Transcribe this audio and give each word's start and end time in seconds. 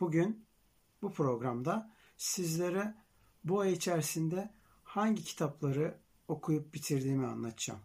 Bugün 0.00 0.46
bu 1.02 1.12
programda 1.12 1.90
sizlere 2.16 2.94
bu 3.44 3.60
ay 3.60 3.72
içerisinde 3.72 4.50
hangi 4.84 5.24
kitapları 5.24 5.98
okuyup 6.28 6.74
bitirdiğimi 6.74 7.26
anlatacağım. 7.26 7.80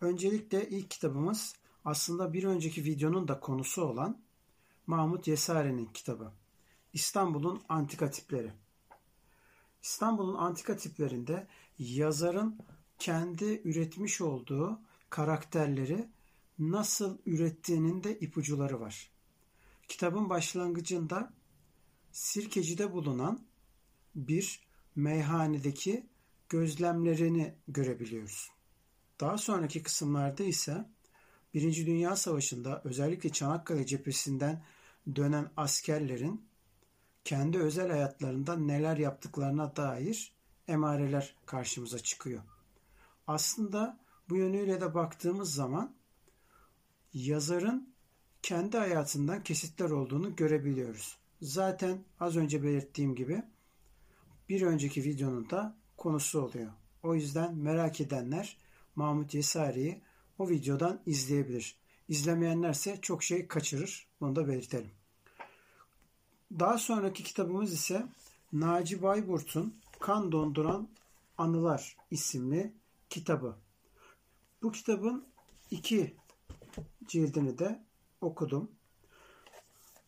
Öncelikle 0.00 0.68
ilk 0.68 0.90
kitabımız 0.90 1.56
aslında 1.84 2.32
bir 2.32 2.44
önceki 2.44 2.84
videonun 2.84 3.28
da 3.28 3.40
konusu 3.40 3.82
olan 3.82 4.22
Mahmut 4.86 5.28
Yesare'nin 5.28 5.86
kitabı. 5.86 6.32
İstanbul'un 6.92 7.62
Antika 7.68 8.10
Tipleri. 8.10 8.52
İstanbul'un 9.82 10.34
antika 10.34 10.76
tiplerinde 10.76 11.46
yazarın 11.78 12.58
kendi 12.98 13.60
üretmiş 13.64 14.20
olduğu 14.20 14.80
karakterleri 15.10 16.08
nasıl 16.58 17.18
ürettiğinin 17.26 18.04
de 18.04 18.18
ipuçları 18.18 18.80
var. 18.80 19.15
Kitabın 19.88 20.30
başlangıcında 20.30 21.32
Sirkeci'de 22.12 22.92
bulunan 22.92 23.46
bir 24.14 24.60
meyhanedeki 24.96 26.06
gözlemlerini 26.48 27.54
görebiliyoruz. 27.68 28.50
Daha 29.20 29.38
sonraki 29.38 29.82
kısımlarda 29.82 30.44
ise 30.44 30.86
Birinci 31.54 31.86
Dünya 31.86 32.16
Savaşı'nda 32.16 32.82
özellikle 32.84 33.32
Çanakkale 33.32 33.86
cephesinden 33.86 34.64
dönen 35.16 35.50
askerlerin 35.56 36.48
kendi 37.24 37.58
özel 37.58 37.90
hayatlarında 37.90 38.56
neler 38.56 38.96
yaptıklarına 38.96 39.76
dair 39.76 40.32
emareler 40.68 41.34
karşımıza 41.46 41.98
çıkıyor. 41.98 42.42
Aslında 43.26 44.00
bu 44.28 44.36
yönüyle 44.36 44.80
de 44.80 44.94
baktığımız 44.94 45.54
zaman 45.54 45.94
yazarın 47.12 47.94
kendi 48.46 48.78
hayatından 48.78 49.42
kesitler 49.42 49.90
olduğunu 49.90 50.36
görebiliyoruz. 50.36 51.16
Zaten 51.42 52.04
az 52.20 52.36
önce 52.36 52.62
belirttiğim 52.62 53.14
gibi 53.14 53.42
bir 54.48 54.62
önceki 54.62 55.04
videonun 55.04 55.50
da 55.50 55.76
konusu 55.96 56.40
oluyor. 56.40 56.70
O 57.02 57.14
yüzden 57.14 57.54
merak 57.54 58.00
edenler 58.00 58.56
Mahmut 58.96 59.34
Yesari'yi 59.34 60.00
o 60.38 60.48
videodan 60.48 61.00
izleyebilir. 61.06 61.76
İzlemeyenlerse 62.08 62.98
çok 63.02 63.22
şey 63.22 63.48
kaçırır. 63.48 64.06
Bunu 64.20 64.36
da 64.36 64.48
belirtelim. 64.48 64.90
Daha 66.58 66.78
sonraki 66.78 67.22
kitabımız 67.22 67.72
ise 67.72 68.06
Naci 68.52 69.02
Bayburt'un 69.02 69.74
Kan 70.00 70.32
Donduran 70.32 70.88
Anılar 71.38 71.96
isimli 72.10 72.72
kitabı. 73.10 73.56
Bu 74.62 74.72
kitabın 74.72 75.26
iki 75.70 76.14
cildini 77.08 77.58
de 77.58 77.85
okudum. 78.26 78.70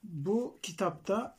Bu 0.03 0.59
kitapta 0.63 1.39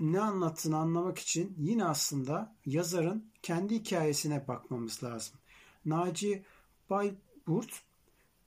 ne 0.00 0.20
anlattığını 0.20 0.76
anlamak 0.76 1.18
için 1.18 1.54
yine 1.58 1.84
aslında 1.84 2.56
yazarın 2.66 3.30
kendi 3.42 3.74
hikayesine 3.74 4.48
bakmamız 4.48 5.04
lazım. 5.04 5.38
Naci 5.84 6.44
Bayburt 6.90 7.82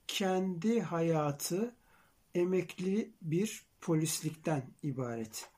kendi 0.06 0.80
hayatı 0.80 1.74
emekli 2.34 3.14
bir 3.22 3.66
polislikten 3.80 4.62
ibaret. 4.82 5.50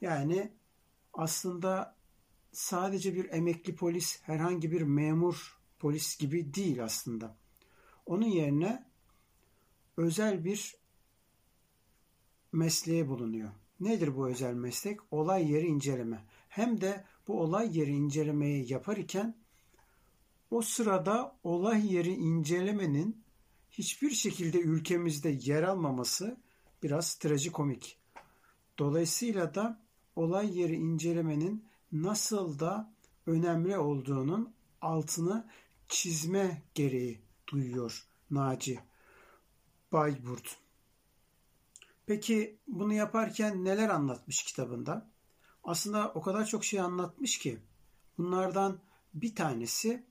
Yani 0.00 0.52
aslında 1.12 1.96
sadece 2.52 3.14
bir 3.14 3.30
emekli 3.30 3.76
polis 3.76 4.22
herhangi 4.22 4.72
bir 4.72 4.82
memur 4.82 5.58
polis 5.78 6.18
gibi 6.18 6.54
değil 6.54 6.84
aslında. 6.84 7.36
Onun 8.06 8.26
yerine 8.26 8.84
özel 9.96 10.44
bir 10.44 10.76
mesleğe 12.54 13.08
bulunuyor. 13.08 13.50
Nedir 13.80 14.16
bu 14.16 14.28
özel 14.28 14.54
meslek? 14.54 15.00
Olay 15.10 15.52
yeri 15.52 15.66
inceleme. 15.66 16.24
Hem 16.48 16.80
de 16.80 17.04
bu 17.28 17.40
olay 17.40 17.78
yeri 17.78 17.90
incelemeyi 17.90 18.72
yapar 18.72 18.96
iken 18.96 19.36
o 20.50 20.62
sırada 20.62 21.36
olay 21.44 21.94
yeri 21.94 22.12
incelemenin 22.14 23.24
hiçbir 23.70 24.10
şekilde 24.10 24.60
ülkemizde 24.60 25.38
yer 25.40 25.62
almaması 25.62 26.36
biraz 26.82 27.14
trajikomik. 27.14 27.98
Dolayısıyla 28.78 29.54
da 29.54 29.80
olay 30.16 30.58
yeri 30.58 30.74
incelemenin 30.74 31.64
nasıl 31.92 32.58
da 32.58 32.94
önemli 33.26 33.78
olduğunun 33.78 34.54
altını 34.80 35.48
çizme 35.88 36.62
gereği 36.74 37.20
duyuyor 37.48 38.06
Naci 38.30 38.78
Bayburt. 39.92 40.63
Peki 42.06 42.58
bunu 42.66 42.94
yaparken 42.94 43.64
neler 43.64 43.88
anlatmış 43.88 44.44
kitabında? 44.44 45.10
Aslında 45.64 46.12
o 46.14 46.22
kadar 46.22 46.46
çok 46.46 46.64
şey 46.64 46.80
anlatmış 46.80 47.38
ki 47.38 47.58
bunlardan 48.18 48.78
bir 49.14 49.34
tanesi 49.34 50.06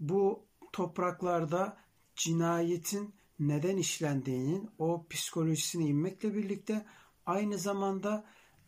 bu 0.00 0.46
topraklarda 0.72 1.76
cinayetin 2.16 3.14
neden 3.38 3.76
işlendiğinin 3.76 4.70
o 4.78 5.06
psikolojisine 5.10 5.84
inmekle 5.84 6.34
birlikte 6.34 6.86
aynı 7.26 7.58
zamanda 7.58 8.24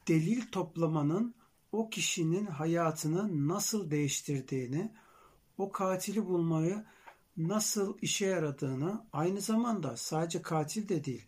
delil 0.08 0.42
toplamanın 0.52 1.34
o 1.72 1.90
kişinin 1.90 2.46
hayatını 2.46 3.48
nasıl 3.48 3.90
değiştirdiğini, 3.90 4.92
o 5.58 5.72
katili 5.72 6.26
bulmayı 6.26 6.84
nasıl 7.36 7.98
işe 8.02 8.26
yaradığını, 8.26 9.06
aynı 9.12 9.40
zamanda 9.40 9.96
sadece 9.96 10.42
katil 10.42 10.88
de 10.88 11.04
değil, 11.04 11.26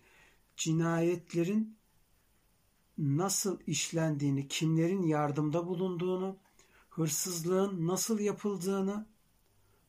cinayetlerin 0.57 1.77
nasıl 2.99 3.61
işlendiğini, 3.67 4.49
kimlerin 4.49 5.03
yardımda 5.03 5.67
bulunduğunu, 5.67 6.37
hırsızlığın 6.91 7.87
nasıl 7.87 8.19
yapıldığını 8.19 9.07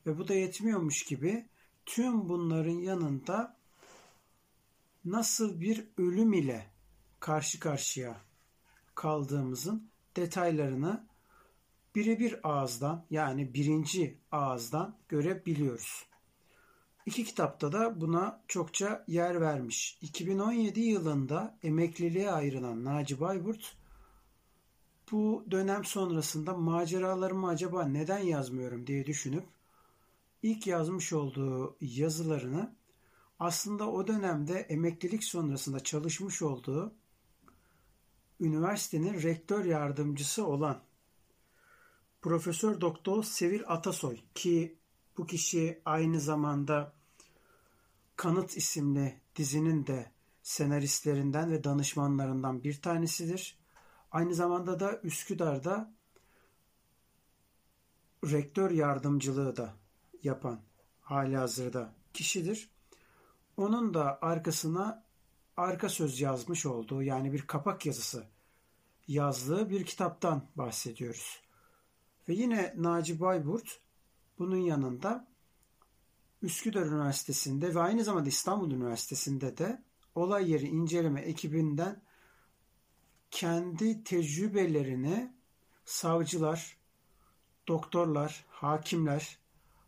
ve 0.05 0.17
bu 0.17 0.27
da 0.27 0.33
yetmiyormuş 0.33 1.05
gibi 1.05 1.45
tüm 1.85 2.29
bunların 2.29 2.71
yanında 2.71 3.57
nasıl 5.05 5.61
bir 5.61 5.87
ölüm 5.97 6.33
ile 6.33 6.67
karşı 7.19 7.59
karşıya 7.59 8.21
kaldığımızın 8.95 9.89
detaylarını 10.15 11.07
birebir 11.95 12.39
ağızdan 12.43 13.05
yani 13.09 13.53
birinci 13.53 14.17
ağızdan 14.31 14.97
görebiliyoruz. 15.09 16.05
İki 17.07 17.23
kitapta 17.23 17.71
da 17.71 18.01
buna 18.01 18.41
çokça 18.47 19.05
yer 19.07 19.41
vermiş. 19.41 19.97
2017 20.01 20.79
yılında 20.79 21.57
emekliliğe 21.63 22.31
ayrılan 22.31 22.85
Naci 22.85 23.19
Bayburt 23.19 23.75
bu 25.11 25.45
dönem 25.51 25.85
sonrasında 25.85 26.53
maceralarımı 26.53 27.47
acaba 27.47 27.85
neden 27.85 28.17
yazmıyorum 28.17 28.87
diye 28.87 29.05
düşünüp 29.05 29.43
ilk 30.43 30.67
yazmış 30.67 31.13
olduğu 31.13 31.77
yazılarını 31.81 32.75
aslında 33.39 33.91
o 33.91 34.07
dönemde 34.07 34.59
emeklilik 34.59 35.23
sonrasında 35.23 35.79
çalışmış 35.79 36.41
olduğu 36.41 36.93
üniversitenin 38.39 39.21
rektör 39.21 39.65
yardımcısı 39.65 40.47
olan 40.47 40.81
Profesör 42.21 42.81
Doktor 42.81 43.23
Sevil 43.23 43.61
Atasoy 43.67 44.17
ki 44.35 44.77
bu 45.17 45.25
kişi 45.27 45.81
aynı 45.85 46.19
zamanda 46.19 46.96
Kanıt 48.17 48.57
isimli 48.57 49.21
dizinin 49.35 49.87
de 49.87 50.11
senaristlerinden 50.43 51.51
ve 51.51 51.63
danışmanlarından 51.63 52.63
bir 52.63 52.81
tanesidir. 52.81 53.57
Aynı 54.11 54.33
zamanda 54.33 54.79
da 54.79 55.01
Üsküdar'da 55.03 55.93
rektör 58.25 58.71
yardımcılığı 58.71 59.55
da 59.55 59.73
yapan 60.23 60.59
hali 61.01 61.37
hazırda 61.37 61.93
kişidir. 62.13 62.69
Onun 63.57 63.93
da 63.93 64.21
arkasına 64.21 65.03
arka 65.57 65.89
söz 65.89 66.21
yazmış 66.21 66.65
olduğu 66.65 67.03
yani 67.03 67.33
bir 67.33 67.41
kapak 67.41 67.85
yazısı 67.85 68.27
yazdığı 69.07 69.69
bir 69.69 69.85
kitaptan 69.85 70.47
bahsediyoruz. 70.55 71.41
Ve 72.29 72.33
yine 72.33 72.73
Naci 72.77 73.19
Bayburt 73.19 73.79
bunun 74.39 74.57
yanında 74.57 75.27
Üsküdar 76.41 76.85
Üniversitesi'nde 76.85 77.75
ve 77.75 77.79
aynı 77.79 78.03
zamanda 78.03 78.29
İstanbul 78.29 78.71
Üniversitesi'nde 78.71 79.57
de 79.57 79.83
olay 80.15 80.51
yeri 80.51 80.67
inceleme 80.67 81.21
ekibinden 81.21 82.01
kendi 83.31 84.03
tecrübelerini 84.03 85.33
savcılar, 85.85 86.77
doktorlar, 87.67 88.45
hakimler, 88.49 89.39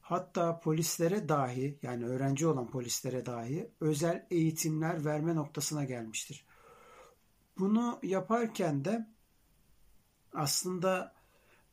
hatta 0.02 0.60
polislere 0.60 1.30
dahi 1.30 1.80
yani 1.82 2.06
öğrenci 2.06 2.48
olan 2.48 2.68
polislere 2.72 3.26
dahi 3.26 3.72
özel 3.80 4.28
eğitimler 4.32 5.06
verme 5.06 5.36
noktasına 5.36 5.84
gelmiştir. 5.84 6.46
Bunu 7.60 8.00
yaparken 8.04 8.86
de 8.86 9.08
aslında 10.34 11.16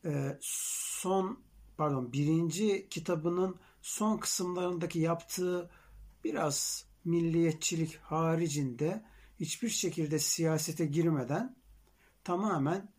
e, 0.05 0.39
son 0.41 1.41
pardon 1.77 2.13
birinci 2.13 2.89
kitabının 2.89 3.57
son 3.87 4.19
kısımlarındaki 4.19 4.99
yaptığı 4.99 5.71
biraz 6.25 6.87
milliyetçilik 7.05 7.97
haricinde 7.97 9.05
hiçbir 9.41 9.69
şekilde 9.69 10.19
siyasete 10.19 10.87
girmeden 10.87 11.57
tamamen 12.25 12.93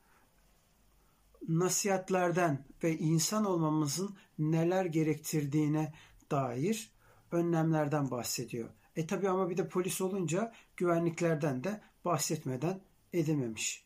nasihatlerden 1.47 2.65
ve 2.83 2.97
insan 2.97 3.45
olmamızın 3.45 4.17
neler 4.39 4.85
gerektirdiğine 4.85 5.93
dair 6.31 6.91
önlemlerden 7.31 8.11
bahsediyor. 8.11 8.69
E 8.95 9.07
tabi 9.07 9.29
ama 9.29 9.49
bir 9.49 9.57
de 9.57 9.67
polis 9.67 10.01
olunca 10.01 10.53
güvenliklerden 10.77 11.63
de 11.63 11.81
bahsetmeden 12.05 12.81
edememiş. 13.13 13.85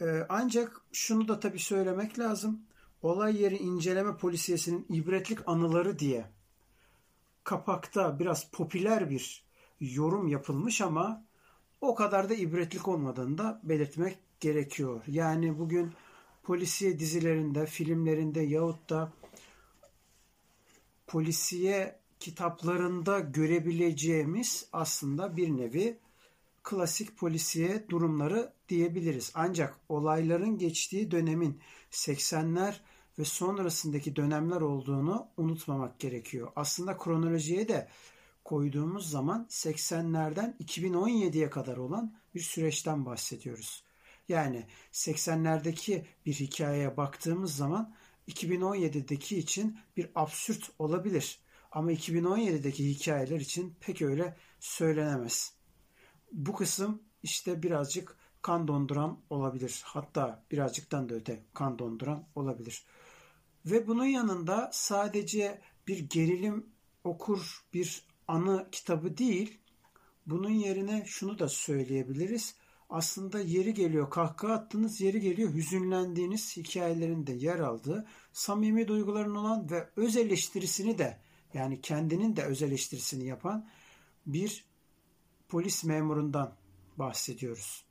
E, 0.00 0.26
ancak 0.28 0.80
şunu 0.92 1.28
da 1.28 1.40
tabi 1.40 1.58
söylemek 1.58 2.18
lazım. 2.18 2.66
Olay 3.02 3.42
yeri 3.42 3.56
inceleme 3.56 4.16
polisiyesinin 4.16 4.86
ibretlik 4.88 5.38
anıları 5.48 5.98
diye 5.98 6.24
kapakta 7.44 8.18
biraz 8.18 8.50
popüler 8.50 9.10
bir 9.10 9.44
yorum 9.80 10.28
yapılmış 10.28 10.80
ama 10.80 11.24
o 11.80 11.94
kadar 11.94 12.28
da 12.28 12.34
ibretlik 12.34 12.88
olmadığını 12.88 13.38
da 13.38 13.60
belirtmek 13.62 14.18
gerekiyor. 14.40 15.02
Yani 15.06 15.58
bugün 15.58 15.92
polisiye 16.42 16.98
dizilerinde, 16.98 17.66
filmlerinde 17.66 18.40
yahut 18.40 18.90
da 18.90 19.12
polisiye 21.06 21.98
kitaplarında 22.20 23.20
görebileceğimiz 23.20 24.68
aslında 24.72 25.36
bir 25.36 25.48
nevi 25.48 25.98
klasik 26.66 27.16
polisiye 27.16 27.88
durumları 27.88 28.52
diyebiliriz. 28.68 29.32
Ancak 29.34 29.80
olayların 29.88 30.58
geçtiği 30.58 31.10
dönemin 31.10 31.60
80'ler 31.90 32.74
ve 33.18 33.24
sonrasındaki 33.24 34.16
dönemler 34.16 34.60
olduğunu 34.60 35.28
unutmamak 35.36 36.00
gerekiyor. 36.00 36.52
Aslında 36.56 36.96
kronolojiye 36.96 37.68
de 37.68 37.88
koyduğumuz 38.44 39.10
zaman 39.10 39.46
80'lerden 39.50 40.56
2017'ye 40.64 41.50
kadar 41.50 41.76
olan 41.76 42.16
bir 42.34 42.40
süreçten 42.40 43.06
bahsediyoruz. 43.06 43.84
Yani 44.28 44.66
80'lerdeki 44.92 46.04
bir 46.26 46.34
hikayeye 46.34 46.96
baktığımız 46.96 47.56
zaman 47.56 47.94
2017'deki 48.28 49.38
için 49.38 49.78
bir 49.96 50.10
absürt 50.14 50.70
olabilir. 50.78 51.38
Ama 51.72 51.92
2017'deki 51.92 52.90
hikayeler 52.90 53.40
için 53.40 53.76
pek 53.80 54.02
öyle 54.02 54.36
söylenemez. 54.60 55.55
Bu 56.36 56.54
kısım 56.54 57.02
işte 57.22 57.62
birazcık 57.62 58.16
kan 58.42 58.68
donduran 58.68 59.18
olabilir. 59.30 59.82
Hatta 59.84 60.44
birazcıktan 60.50 61.08
da 61.08 61.14
öte 61.14 61.42
kan 61.54 61.78
donduran 61.78 62.24
olabilir. 62.34 62.84
Ve 63.66 63.86
bunun 63.86 64.04
yanında 64.04 64.70
sadece 64.72 65.60
bir 65.88 65.98
gerilim 65.98 66.66
okur 67.04 67.64
bir 67.74 68.02
anı 68.28 68.68
kitabı 68.72 69.16
değil, 69.16 69.58
bunun 70.26 70.50
yerine 70.50 71.04
şunu 71.06 71.38
da 71.38 71.48
söyleyebiliriz. 71.48 72.54
Aslında 72.90 73.40
yeri 73.40 73.74
geliyor 73.74 74.10
kahkaha 74.10 74.52
attığınız, 74.52 75.00
yeri 75.00 75.20
geliyor 75.20 75.54
hüzünlendiğiniz 75.54 76.56
hikayelerin 76.56 77.26
de 77.26 77.32
yer 77.32 77.58
aldığı, 77.58 78.06
samimi 78.32 78.88
duyguların 78.88 79.34
olan 79.34 79.70
ve 79.70 79.88
öz 79.96 80.16
eleştirisini 80.16 80.98
de 80.98 81.18
yani 81.54 81.80
kendinin 81.80 82.36
de 82.36 82.42
öz 82.42 82.62
eleştirisini 82.62 83.26
yapan 83.26 83.68
bir 84.26 84.64
polis 85.48 85.84
memurundan 85.84 86.56
bahsediyoruz. 86.96 87.84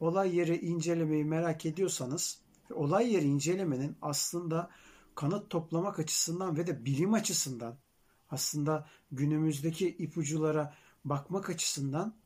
Olay 0.00 0.36
yeri 0.36 0.56
incelemeyi 0.56 1.24
merak 1.24 1.66
ediyorsanız, 1.66 2.42
olay 2.70 3.12
yeri 3.12 3.24
incelemenin 3.24 3.96
aslında 4.02 4.70
kanıt 5.14 5.50
toplamak 5.50 5.98
açısından 5.98 6.56
ve 6.56 6.66
de 6.66 6.84
bilim 6.84 7.14
açısından 7.14 7.78
aslında 8.30 8.88
günümüzdeki 9.12 9.88
ipuculara 9.88 10.74
bakmak 11.04 11.50
açısından 11.50 12.16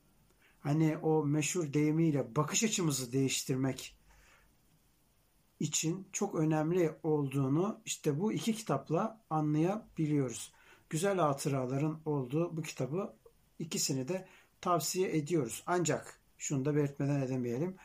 hani 0.61 0.99
o 0.99 1.25
meşhur 1.25 1.73
deyimiyle 1.73 2.37
bakış 2.37 2.65
açımızı 2.65 3.13
değiştirmek 3.13 3.99
için 5.61 6.09
çok 6.13 6.35
önemli 6.35 6.99
olduğunu 7.03 7.81
işte 7.85 8.21
bu 8.21 8.33
iki 8.33 8.55
kitapla 8.55 9.25
anlayabiliyoruz. 9.31 10.53
Güzel 10.91 11.19
hatıraların 11.19 12.01
olduğu 12.05 12.57
bu 12.57 12.63
kitabı 12.63 13.17
ikisini 13.59 14.09
de 14.09 14.29
tavsiye 14.63 15.17
ediyoruz. 15.17 15.63
Ancak 15.67 16.21
şunu 16.39 16.65
da 16.65 16.77
belirtmeden 16.77 17.21
edemeyelim. 17.21 17.77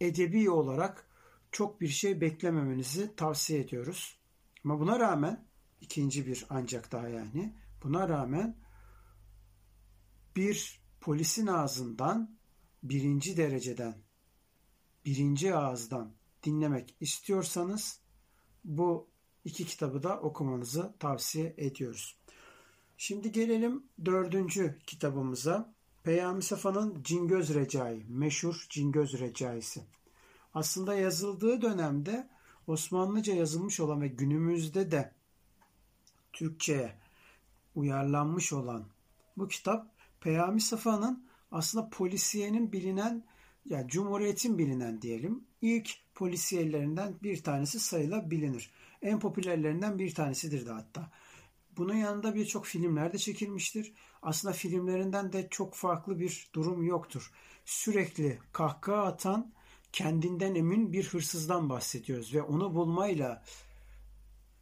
Edebi 0.00 0.50
olarak 0.50 1.08
çok 1.52 1.80
bir 1.80 1.88
şey 1.88 2.20
beklememenizi 2.20 3.16
tavsiye 3.16 3.60
ediyoruz. 3.60 4.18
Ama 4.64 4.80
buna 4.80 5.00
rağmen 5.00 5.44
ikinci 5.80 6.26
bir 6.26 6.46
ancak 6.50 6.92
daha 6.92 7.08
yani 7.08 7.54
buna 7.82 8.08
rağmen 8.08 8.56
bir 10.36 10.80
polisin 11.00 11.46
ağzından 11.46 12.38
birinci 12.82 13.36
dereceden 13.36 13.94
birinci 15.04 15.54
ağızdan 15.54 16.12
dinlemek 16.42 16.96
istiyorsanız 17.00 18.00
bu 18.64 19.10
iki 19.44 19.64
kitabı 19.64 20.02
da 20.02 20.20
okumanızı 20.20 20.94
tavsiye 20.98 21.54
ediyoruz. 21.56 22.18
Şimdi 22.96 23.32
gelelim 23.32 23.84
dördüncü 24.04 24.78
kitabımıza. 24.86 25.74
Peyami 26.04 26.42
Safa'nın 26.42 27.02
Cingöz 27.02 27.54
Recai, 27.54 28.04
meşhur 28.08 28.66
Cingöz 28.70 29.20
Recaisi. 29.20 29.82
Aslında 30.54 30.94
yazıldığı 30.94 31.62
dönemde 31.62 32.28
Osmanlıca 32.66 33.34
yazılmış 33.34 33.80
olan 33.80 34.00
ve 34.02 34.08
günümüzde 34.08 34.90
de 34.90 35.12
Türkçe'ye 36.32 36.94
uyarlanmış 37.74 38.52
olan 38.52 38.84
bu 39.36 39.48
kitap 39.48 39.86
Peyami 40.20 40.60
Safa'nın 40.60 41.26
aslında 41.52 41.88
polisiyenin 41.88 42.72
bilinen 42.72 43.24
yani 43.64 43.88
Cumhuriyet'in 43.88 44.58
bilinen 44.58 45.02
diyelim 45.02 45.44
ilk 45.62 45.90
polisiyelerinden 46.14 47.14
bir 47.22 47.42
tanesi 47.42 47.80
sayılabilir. 47.80 48.70
En 49.02 49.20
popülerlerinden 49.20 49.98
bir 49.98 50.14
tanesidir 50.14 50.66
de 50.66 50.70
hatta. 50.70 51.10
Bunun 51.76 51.94
yanında 51.94 52.34
birçok 52.34 52.66
filmler 52.66 53.12
de 53.12 53.18
çekilmiştir. 53.18 53.92
Aslında 54.22 54.54
filmlerinden 54.54 55.32
de 55.32 55.48
çok 55.50 55.74
farklı 55.74 56.20
bir 56.20 56.50
durum 56.54 56.82
yoktur. 56.82 57.32
Sürekli 57.64 58.38
kahkaha 58.52 59.02
atan 59.02 59.52
kendinden 59.92 60.54
emin 60.54 60.92
bir 60.92 61.08
hırsızdan 61.08 61.68
bahsediyoruz 61.68 62.34
ve 62.34 62.42
onu 62.42 62.74
bulmayla 62.74 63.44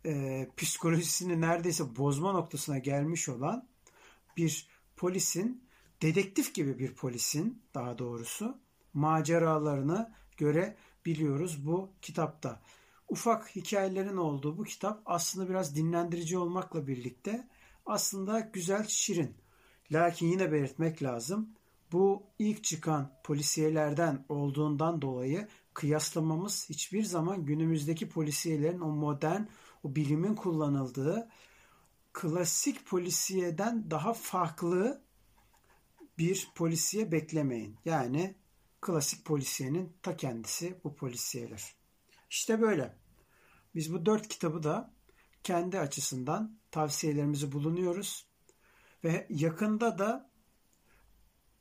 e, 0.07 0.49
psikolojisini 0.57 1.41
neredeyse 1.41 1.97
bozma 1.97 2.33
noktasına 2.33 2.79
gelmiş 2.79 3.29
olan 3.29 3.69
bir 4.37 4.69
polisin, 4.97 5.65
dedektif 6.03 6.55
gibi 6.55 6.79
bir 6.79 6.95
polisin 6.95 7.63
daha 7.75 7.99
doğrusu 7.99 8.59
maceralarını 8.95 10.15
görebiliyoruz 10.37 11.67
bu 11.67 11.91
kitapta. 12.03 12.63
Ufak 13.09 13.57
hikayelerin 13.57 14.17
olduğu 14.17 14.59
bu 14.59 14.65
kitap 14.65 15.03
aslında 15.07 15.49
biraz 15.49 15.77
dinlendirici 15.77 16.39
olmakla 16.39 16.87
birlikte 16.87 17.49
aslında 17.87 18.41
güzel, 18.41 18.87
şirin. 18.89 19.35
Lakin 19.93 20.27
yine 20.27 20.53
belirtmek 20.53 21.03
lazım. 21.03 21.49
Bu 21.93 22.23
ilk 22.39 22.65
çıkan 22.65 23.13
polisiyelerden 23.25 24.25
olduğundan 24.29 25.03
dolayı 25.03 25.49
kıyaslamamız 25.75 26.69
hiçbir 26.69 27.03
zaman 27.03 27.45
günümüzdeki 27.45 28.09
polisiyelerin 28.09 28.81
o 28.81 28.89
modern, 28.89 29.43
o 29.85 29.97
bilimin 29.97 30.35
kullanıldığı 30.35 31.29
klasik 32.13 32.87
polisiyeden 32.87 33.91
daha 33.91 34.15
farklı 34.15 35.03
bir 36.19 36.49
polisiye 36.55 37.13
beklemeyin. 37.13 37.77
Yani 37.85 38.35
klasik 38.81 39.25
polisiyenin 39.25 39.93
ta 40.03 40.17
kendisi 40.17 40.81
bu 40.85 40.95
polisiyeler. 40.95 41.79
İşte 42.31 42.61
böyle. 42.61 42.97
Biz 43.75 43.93
bu 43.93 44.07
dört 44.07 44.29
kitabı 44.29 44.63
da 44.63 44.95
kendi 45.43 45.79
açısından 45.79 46.59
tavsiyelerimizi 46.71 47.53
bulunuyoruz. 47.53 48.27
Ve 49.05 49.27
yakında 49.31 49.99
da 49.99 50.31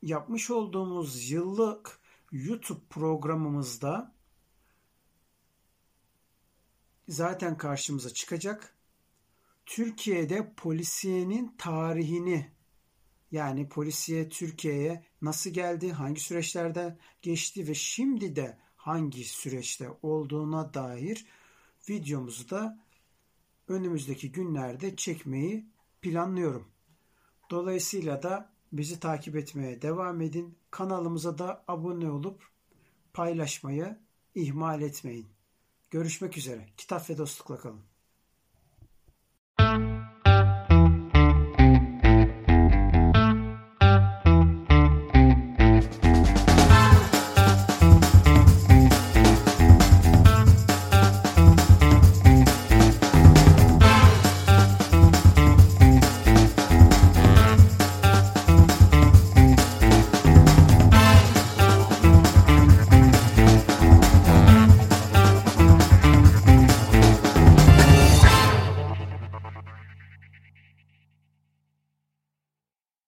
yapmış 0.01 0.51
olduğumuz 0.51 1.31
yıllık 1.31 2.00
YouTube 2.31 2.86
programımızda 2.89 4.15
zaten 7.07 7.57
karşımıza 7.57 8.09
çıkacak. 8.09 8.77
Türkiye'de 9.65 10.53
polisiyenin 10.57 11.55
tarihini 11.57 12.51
yani 13.31 13.69
polisiye 13.69 14.29
Türkiye'ye 14.29 15.05
nasıl 15.21 15.50
geldi, 15.50 15.91
hangi 15.91 16.19
süreçlerde 16.21 16.97
geçti 17.21 17.67
ve 17.67 17.74
şimdi 17.74 18.36
de 18.36 18.57
hangi 18.88 19.24
süreçte 19.24 19.89
olduğuna 20.01 20.74
dair 20.74 21.25
videomuzu 21.89 22.50
da 22.50 22.79
önümüzdeki 23.67 24.32
günlerde 24.32 24.96
çekmeyi 24.96 25.65
planlıyorum. 26.01 26.67
Dolayısıyla 27.50 28.24
da 28.24 28.50
bizi 28.72 29.00
takip 29.00 29.36
etmeye 29.36 29.82
devam 29.82 30.22
edin. 30.22 30.58
Kanalımıza 30.72 31.38
da 31.38 31.63
abone 31.67 32.12
olup 32.12 32.44
paylaşmayı 33.13 33.98
ihmal 34.36 34.82
etmeyin. 34.82 35.27
Görüşmek 35.91 36.38
üzere. 36.38 36.65
Kitap 36.77 37.10
ve 37.10 37.17
dostlukla 37.17 37.58
kalın. 37.58 37.82